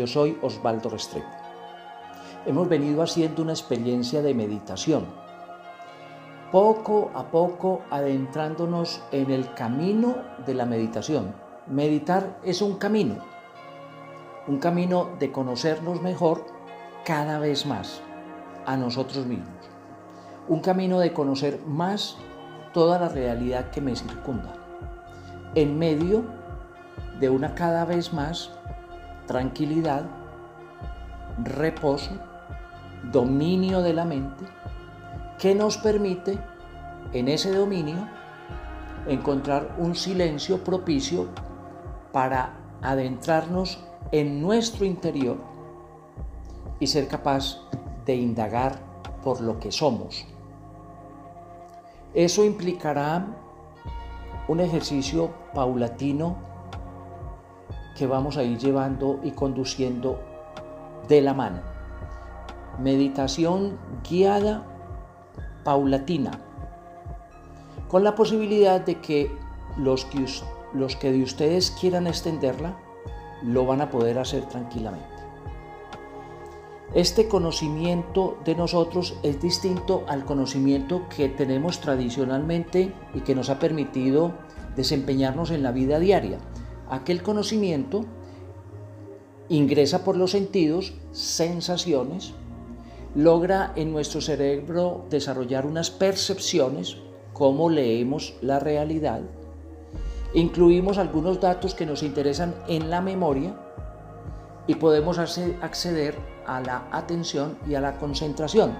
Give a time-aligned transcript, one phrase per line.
[0.00, 1.28] Yo soy Osvaldo Restrepo.
[2.46, 5.04] Hemos venido haciendo una experiencia de meditación,
[6.50, 10.14] poco a poco adentrándonos en el camino
[10.46, 11.34] de la meditación.
[11.66, 13.16] Meditar es un camino,
[14.48, 16.46] un camino de conocernos mejor
[17.04, 18.00] cada vez más
[18.64, 19.68] a nosotros mismos,
[20.48, 22.16] un camino de conocer más
[22.72, 24.54] toda la realidad que me circunda,
[25.54, 26.24] en medio
[27.20, 28.50] de una cada vez más
[29.30, 30.06] tranquilidad,
[31.44, 32.10] reposo,
[33.12, 34.44] dominio de la mente,
[35.38, 36.36] que nos permite
[37.12, 38.08] en ese dominio
[39.06, 41.28] encontrar un silencio propicio
[42.12, 43.78] para adentrarnos
[44.10, 45.38] en nuestro interior
[46.80, 47.60] y ser capaz
[48.06, 48.80] de indagar
[49.22, 50.26] por lo que somos.
[52.14, 53.24] Eso implicará
[54.48, 56.49] un ejercicio paulatino
[58.00, 60.18] que vamos a ir llevando y conduciendo
[61.06, 61.60] de la mano.
[62.78, 63.76] Meditación
[64.08, 64.64] guiada
[65.64, 66.30] paulatina,
[67.88, 69.30] con la posibilidad de que
[69.76, 70.24] los que,
[70.72, 72.74] los que de ustedes quieran extenderla,
[73.42, 75.04] lo van a poder hacer tranquilamente.
[76.94, 83.58] Este conocimiento de nosotros es distinto al conocimiento que tenemos tradicionalmente y que nos ha
[83.58, 84.32] permitido
[84.74, 86.38] desempeñarnos en la vida diaria.
[86.90, 88.04] Aquel conocimiento
[89.48, 92.34] ingresa por los sentidos, sensaciones,
[93.14, 96.96] logra en nuestro cerebro desarrollar unas percepciones,
[97.32, 99.22] cómo leemos la realidad,
[100.34, 103.54] incluimos algunos datos que nos interesan en la memoria
[104.66, 108.76] y podemos acceder a la atención y a la concentración,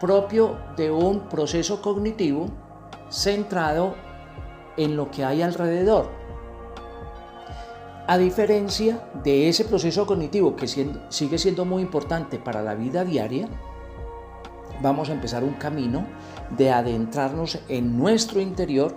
[0.00, 2.46] propio de un proceso cognitivo
[3.10, 3.94] centrado
[4.76, 6.21] en lo que hay alrededor.
[8.06, 13.48] A diferencia de ese proceso cognitivo que sigue siendo muy importante para la vida diaria,
[14.82, 16.04] vamos a empezar un camino
[16.56, 18.96] de adentrarnos en nuestro interior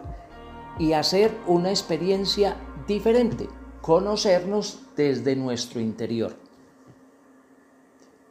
[0.80, 2.58] y hacer una experiencia
[2.88, 3.48] diferente,
[3.82, 6.36] conocernos desde nuestro interior.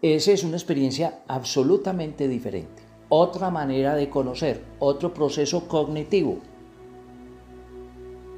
[0.03, 2.83] Esa es una experiencia absolutamente diferente.
[3.09, 6.41] Otra manera de conocer, otro proceso cognitivo,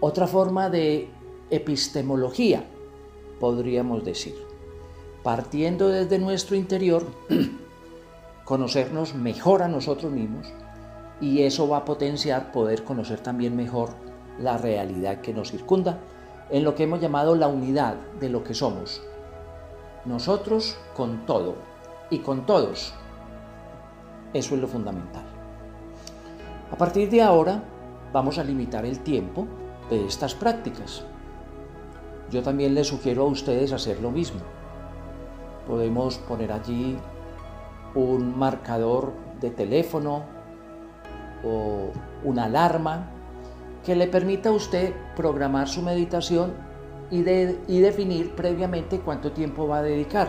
[0.00, 1.08] otra forma de
[1.50, 2.64] epistemología,
[3.40, 4.34] podríamos decir.
[5.22, 7.04] Partiendo desde nuestro interior,
[8.44, 10.46] conocernos mejor a nosotros mismos
[11.20, 13.90] y eso va a potenciar poder conocer también mejor
[14.38, 15.98] la realidad que nos circunda
[16.50, 19.02] en lo que hemos llamado la unidad de lo que somos,
[20.04, 21.56] nosotros con todo
[22.10, 22.94] y con todos.
[24.32, 25.24] Eso es lo fundamental.
[26.70, 27.62] A partir de ahora
[28.12, 29.46] vamos a limitar el tiempo
[29.90, 31.04] de estas prácticas.
[32.30, 34.40] Yo también les sugiero a ustedes hacer lo mismo.
[35.66, 36.96] Podemos poner allí
[37.94, 40.24] un marcador de teléfono
[41.44, 41.90] o
[42.24, 43.10] una alarma
[43.84, 46.52] que le permita a usted programar su meditación
[47.10, 50.28] y, definir previamente cuánto tiempo va a dedicar.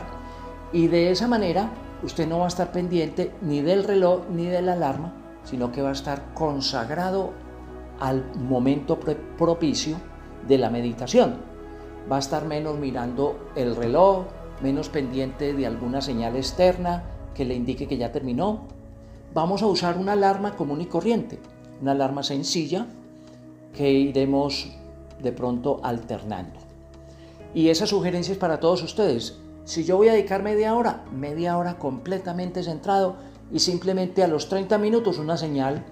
[0.71, 1.71] Y de esa manera
[2.03, 5.13] usted no va a estar pendiente ni del reloj ni de la alarma,
[5.43, 7.33] sino que va a estar consagrado
[7.99, 9.97] al momento propicio
[10.47, 11.56] de la meditación.
[12.11, 14.25] Va a estar menos mirando el reloj,
[14.61, 17.03] menos pendiente de alguna señal externa
[17.33, 18.67] que le indique que ya terminó.
[19.33, 21.39] Vamos a usar una alarma común y corriente,
[21.81, 22.87] una alarma sencilla
[23.75, 24.71] que iremos
[25.21, 26.59] de pronto alternando.
[27.53, 29.37] Y esa sugerencia es para todos ustedes.
[29.65, 33.17] Si yo voy a dedicar media hora, media hora completamente centrado
[33.51, 35.83] y simplemente a los 30 minutos una señal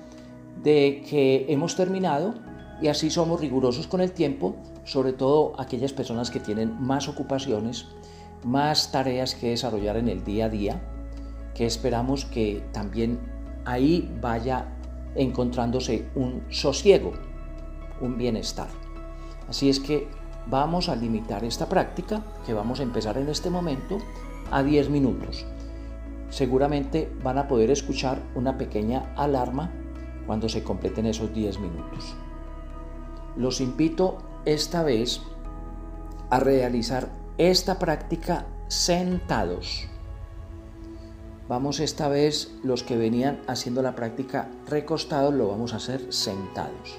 [0.63, 2.33] de que hemos terminado
[2.81, 7.88] y así somos rigurosos con el tiempo, sobre todo aquellas personas que tienen más ocupaciones,
[8.44, 10.81] más tareas que desarrollar en el día a día,
[11.53, 13.19] que esperamos que también
[13.66, 14.68] ahí vaya
[15.16, 17.13] encontrándose un sosiego,
[18.02, 18.68] un bienestar.
[19.47, 20.07] Así es que
[20.47, 23.97] vamos a limitar esta práctica, que vamos a empezar en este momento,
[24.51, 25.45] a 10 minutos.
[26.30, 29.71] Seguramente van a poder escuchar una pequeña alarma
[30.28, 32.16] cuando se completen esos 10 minutos.
[33.37, 35.21] Los invito esta vez
[36.29, 39.87] a realizar esta práctica sentados.
[41.47, 46.97] Vamos esta vez, los que venían haciendo la práctica recostados, lo vamos a hacer sentados.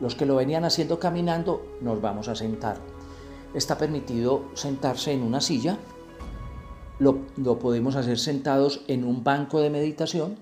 [0.00, 2.76] Los que lo venían haciendo caminando, nos vamos a sentar.
[3.54, 5.78] Está permitido sentarse en una silla.
[6.98, 10.36] Lo, podemos hacer sentados en un banco de meditación.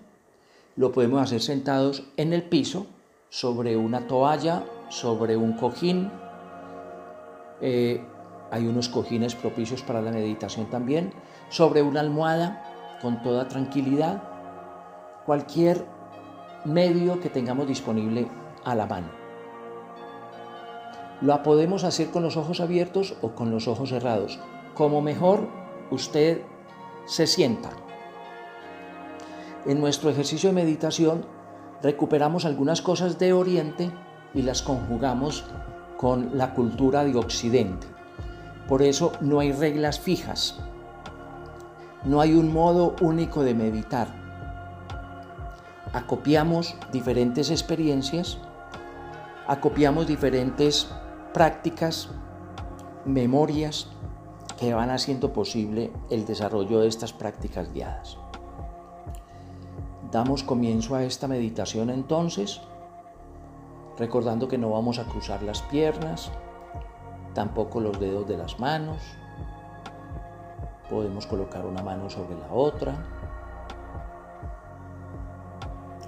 [0.74, 2.86] Lo podemos hacer sentados en el piso,
[3.30, 6.10] sobre una toalla, sobre un cojín.
[7.60, 8.04] Eh,
[8.50, 11.12] Hay unos cojines propicios para la meditación también,
[11.48, 12.62] sobre una almohada
[13.02, 14.22] con toda tranquilidad,
[15.26, 15.84] cualquier
[16.64, 18.28] medio que tengamos disponible
[18.64, 19.08] a la mano.
[21.20, 24.38] Lo podemos hacer con los ojos abiertos o con los ojos cerrados,
[24.74, 25.48] como mejor
[25.90, 26.42] usted
[27.04, 27.70] se sienta.
[29.66, 31.24] En nuestro ejercicio de meditación
[31.82, 33.90] recuperamos algunas cosas de Oriente
[34.34, 35.44] y las conjugamos
[35.96, 37.86] con la cultura de Occidente.
[38.68, 40.58] Por eso no hay reglas fijas,
[42.04, 44.08] no hay un modo único de meditar.
[45.92, 48.38] Acopiamos diferentes experiencias,
[49.46, 50.88] acopiamos diferentes
[51.32, 52.08] prácticas,
[53.04, 53.88] memorias
[54.58, 58.18] que van haciendo posible el desarrollo de estas prácticas guiadas.
[60.10, 62.60] Damos comienzo a esta meditación entonces,
[63.98, 66.30] recordando que no vamos a cruzar las piernas,
[67.34, 69.02] tampoco los dedos de las manos.
[70.90, 72.94] Podemos colocar una mano sobre la otra.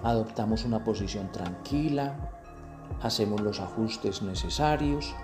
[0.05, 2.15] Adoptamos una posición tranquila,
[3.03, 5.15] hacemos los ajustes necesarios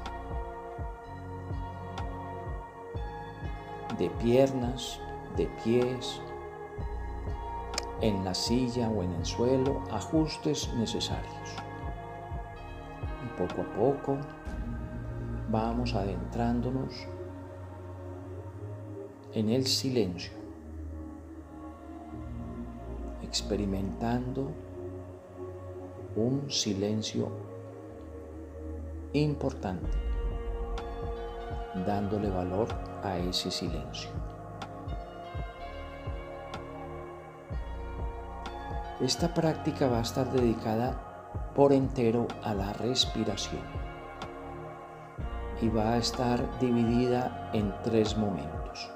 [3.99, 4.99] de piernas,
[5.37, 6.21] de pies,
[8.01, 11.64] en la silla o en el suelo, ajustes necesarios.
[13.39, 14.19] Poco a poco
[15.51, 16.93] vamos adentrándonos
[19.33, 20.33] en el silencio,
[23.23, 24.53] experimentando
[26.15, 27.29] un silencio
[29.13, 29.99] importante,
[31.85, 32.69] dándole valor
[33.03, 34.11] a ese silencio.
[39.01, 41.14] Esta práctica va a estar dedicada
[41.55, 43.63] por entero a la respiración
[45.61, 48.91] y va a estar dividida en tres momentos.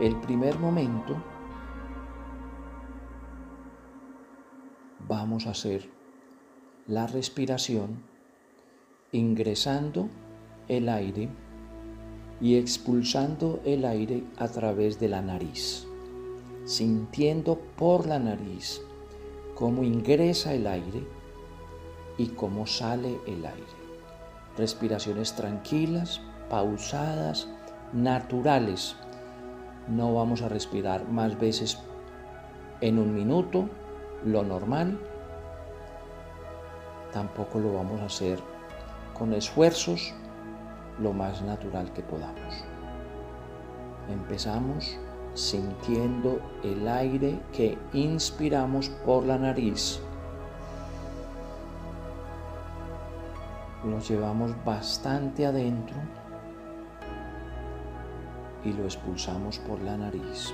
[0.00, 1.16] El primer momento
[5.08, 5.90] vamos a hacer
[6.86, 8.04] la respiración
[9.10, 10.08] ingresando
[10.68, 11.28] el aire
[12.40, 15.86] y expulsando el aire a través de la nariz,
[16.64, 18.80] sintiendo por la nariz
[19.54, 21.04] cómo ingresa el aire
[22.16, 23.78] y cómo sale el aire.
[24.56, 27.48] Respiraciones tranquilas, pausadas,
[27.92, 28.96] naturales.
[29.88, 31.78] No vamos a respirar más veces
[32.80, 33.68] en un minuto,
[34.24, 34.98] lo normal.
[37.12, 38.38] Tampoco lo vamos a hacer
[39.16, 40.14] con esfuerzos
[41.00, 42.64] lo más natural que podamos.
[44.08, 44.98] Empezamos
[45.34, 50.00] sintiendo el aire que inspiramos por la nariz.
[53.84, 55.96] Lo llevamos bastante adentro
[58.64, 60.52] y lo expulsamos por la nariz.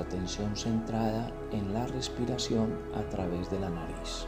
[0.00, 4.26] Atención centrada en la respiración a través de la nariz.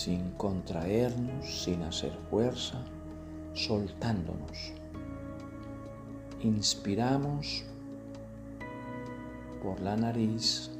[0.00, 2.82] sin contraernos, sin hacer fuerza,
[3.52, 4.72] soltándonos.
[6.40, 7.64] Inspiramos
[9.62, 10.70] por la nariz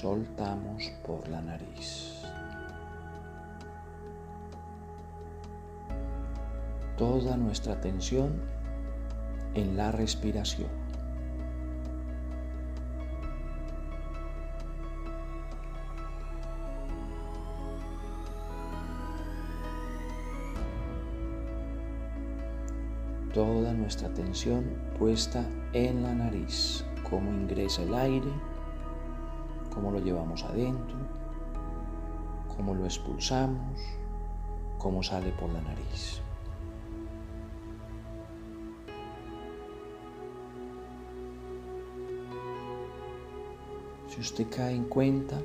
[0.00, 2.22] soltamos por la nariz.
[6.96, 8.40] Toda nuestra atención
[9.52, 10.70] en la respiración.
[23.34, 24.64] Toda nuestra atención
[24.98, 28.49] puesta en la nariz, cómo ingresa el aire
[29.80, 30.94] cómo lo llevamos adentro,
[32.54, 33.80] cómo lo expulsamos,
[34.76, 36.20] cómo sale por la nariz.
[44.08, 45.40] Si usted cae en cuenta,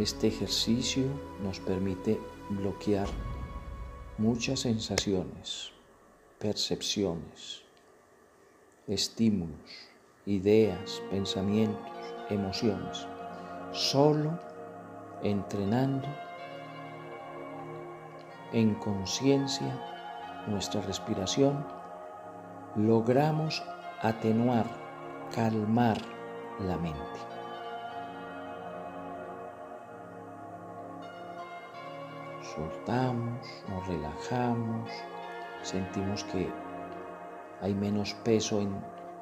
[0.00, 1.04] este ejercicio
[1.44, 2.18] nos permite
[2.50, 3.06] bloquear
[4.16, 5.70] muchas sensaciones,
[6.40, 7.62] percepciones,
[8.88, 9.54] estímulos,
[10.26, 11.97] ideas, pensamientos
[12.30, 13.06] emociones,
[13.72, 14.38] solo
[15.22, 16.08] entrenando
[18.52, 19.78] en conciencia
[20.46, 21.66] nuestra respiración,
[22.76, 23.62] logramos
[24.02, 24.66] atenuar,
[25.34, 25.98] calmar
[26.60, 26.98] la mente.
[32.54, 34.90] Soltamos, nos relajamos,
[35.62, 36.50] sentimos que
[37.60, 38.74] hay menos peso en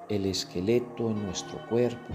[0.08, 2.14] el esqueleto, en nuestro cuerpo.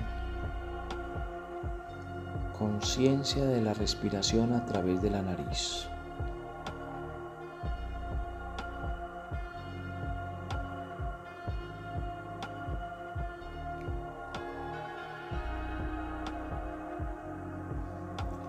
[2.62, 5.88] Conciencia de la respiración a través de la nariz.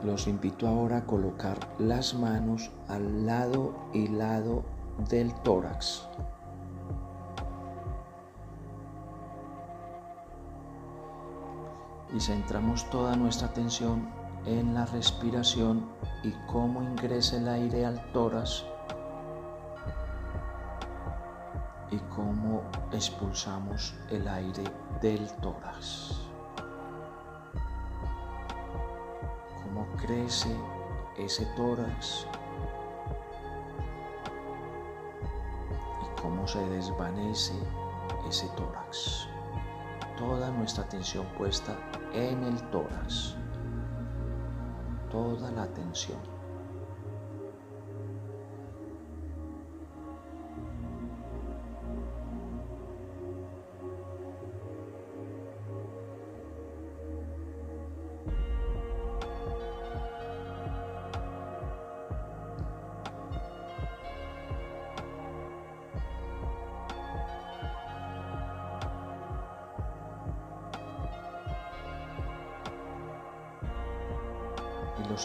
[0.05, 4.63] Los invito ahora a colocar las manos al lado y lado
[5.09, 6.07] del tórax.
[12.23, 14.09] Centramos toda nuestra atención
[14.47, 15.89] en la respiración
[16.23, 18.65] y cómo ingresa el aire al tórax
[21.91, 22.63] y cómo
[22.93, 24.65] expulsamos el aire
[25.01, 26.21] del tórax.
[29.65, 30.57] Cómo crece
[31.19, 32.27] ese tórax
[36.23, 37.55] cómo se desvanece
[38.29, 39.32] ese tórax.
[40.23, 41.77] Toda nuestra atención puesta
[42.13, 43.35] en el tórax.
[45.11, 46.32] Toda la atención.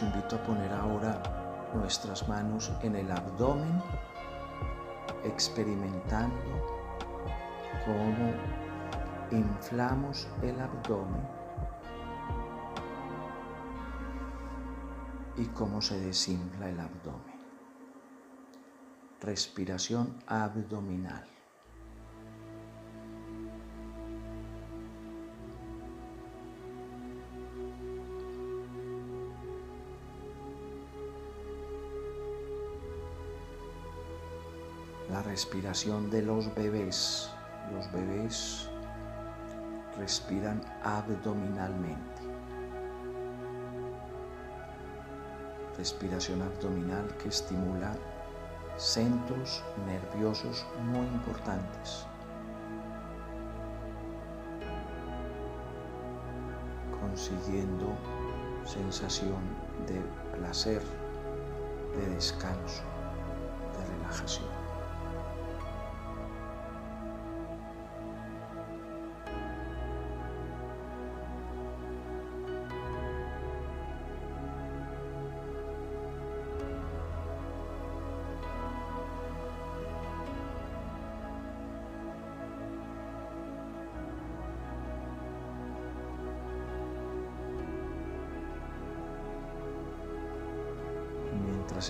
[0.01, 1.21] Invito a poner ahora
[1.73, 3.81] nuestras manos en el abdomen,
[5.23, 6.35] experimentando
[7.85, 8.33] cómo
[9.31, 11.27] inflamos el abdomen
[15.37, 17.37] y cómo se desinfla el abdomen.
[19.21, 21.36] Respiración abdominal.
[35.37, 37.29] Respiración de los bebés.
[37.71, 38.67] Los bebés
[39.95, 42.23] respiran abdominalmente.
[45.77, 47.95] Respiración abdominal que estimula
[48.77, 52.07] centros nerviosos muy importantes.
[56.99, 57.95] consiguiendo
[58.65, 59.41] sensación
[59.85, 60.01] de
[60.35, 60.81] placer,
[61.95, 62.81] de descanso,
[63.77, 64.66] de relajación.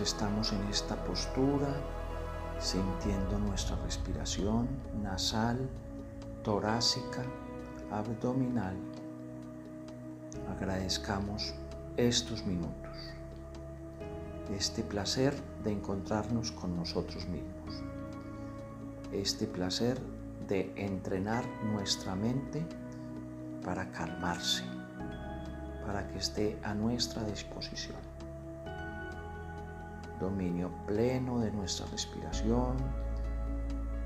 [0.02, 1.74] Estamos en esta postura,
[2.60, 4.68] sintiendo nuestra respiración
[5.02, 5.58] nasal,
[6.44, 7.24] torácica,
[7.90, 8.76] abdominal,
[10.56, 11.56] agradezcamos
[11.96, 12.96] estos minutos,
[14.56, 17.82] este placer de encontrarnos con nosotros mismos,
[19.12, 20.00] este placer
[20.48, 22.64] de entrenar nuestra mente
[23.66, 24.64] para calmarse,
[25.84, 28.07] para que esté a nuestra disposición
[30.20, 32.78] dominio pleno de nuestra respiración.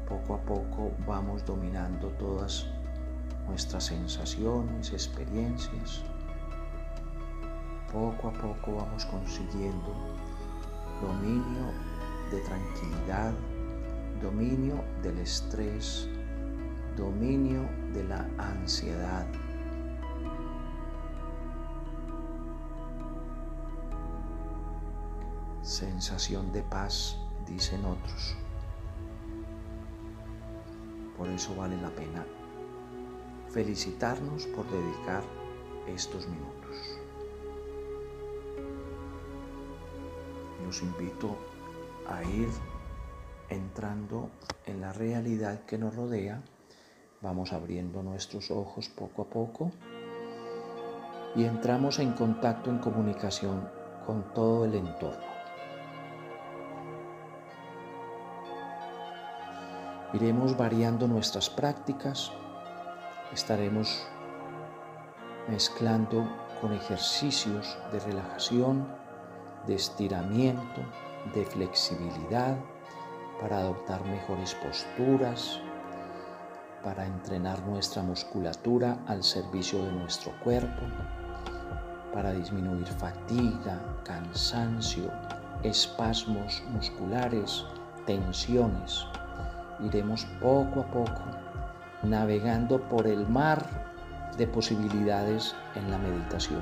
[0.08, 2.68] Poco a poco vamos dominando todas
[3.48, 6.03] nuestras sensaciones, experiencias.
[7.91, 9.94] Poco a poco vamos consiguiendo
[11.01, 11.72] dominio
[12.32, 13.34] de tranquilidad,
[14.22, 16.08] dominio del estrés,
[16.96, 19.25] dominio de la ansiedad,
[25.72, 27.16] sensación de paz,
[27.48, 28.36] dicen otros.
[31.18, 32.25] Por eso vale la pena
[33.50, 35.24] felicitarnos por dedicar
[35.88, 37.00] estos minutos.
[40.66, 41.38] Los invito
[42.08, 42.50] a ir
[43.50, 44.30] entrando
[44.66, 46.42] en la realidad que nos rodea.
[47.22, 49.72] Vamos abriendo nuestros ojos poco a poco
[51.34, 53.70] y entramos en contacto, en comunicación
[54.06, 55.31] con todo el entorno.
[60.13, 62.32] Iremos variando nuestras prácticas,
[63.34, 64.06] estaremos
[65.48, 66.27] mezclando
[66.60, 68.88] con ejercicios de relajación,
[69.65, 70.82] de estiramiento,
[71.34, 72.58] de flexibilidad,
[73.39, 75.60] para adoptar mejores posturas,
[76.84, 80.82] para entrenar nuestra musculatura al servicio de nuestro cuerpo,
[82.13, 85.10] para disminuir fatiga, cansancio,
[85.63, 87.65] espasmos musculares,
[88.06, 89.08] tensiones.
[89.84, 91.22] Iremos poco a poco
[92.04, 93.66] navegando por el mar
[94.38, 96.62] de posibilidades en la meditación.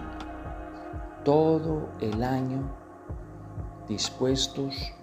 [1.23, 2.63] Todo el año
[3.87, 4.93] dispuestos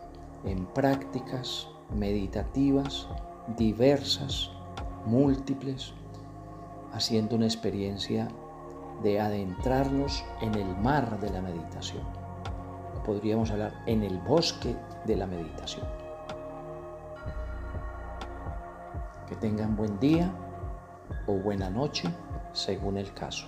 [0.45, 3.09] en prácticas meditativas
[3.57, 4.51] diversas,
[5.05, 5.93] múltiples,
[6.93, 8.29] haciendo una experiencia
[9.03, 12.03] de adentrarnos en el mar de la meditación.
[13.05, 16.06] Podríamos hablar en el bosque de la meditación.
[19.41, 20.33] Tengan buen día
[21.27, 22.09] o buena noche,
[22.53, 23.47] según el caso.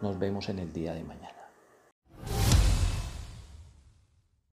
[0.00, 1.35] Nos vemos en el día de mañana.